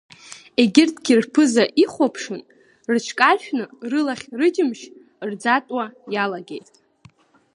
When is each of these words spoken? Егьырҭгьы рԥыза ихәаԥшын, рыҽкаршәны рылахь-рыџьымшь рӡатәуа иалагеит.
Егьырҭгьы 0.59 1.13
рԥыза 1.23 1.65
ихәаԥшын, 1.83 2.41
рыҽкаршәны 2.91 3.63
рылахь-рыџьымшь 3.89 4.83
рӡатәуа 5.27 5.85
иалагеит. 6.13 6.67